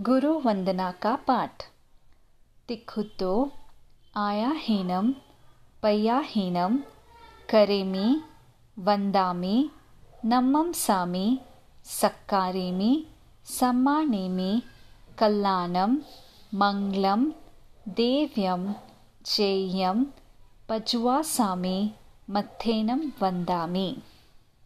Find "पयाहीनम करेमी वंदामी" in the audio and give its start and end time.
5.82-9.70